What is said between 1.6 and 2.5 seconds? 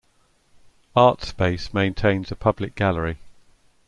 maintains a